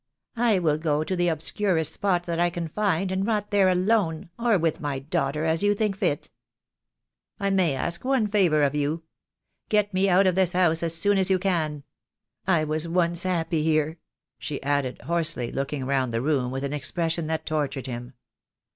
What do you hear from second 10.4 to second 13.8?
house as soon as you can. I was once happy